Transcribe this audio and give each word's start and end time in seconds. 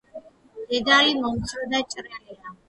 დედალი 0.71 1.13
მომცრო 1.19 1.67
და 1.75 1.83
ჭრელია. 1.93 2.57